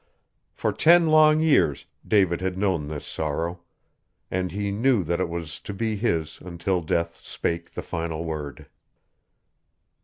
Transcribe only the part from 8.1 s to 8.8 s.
word.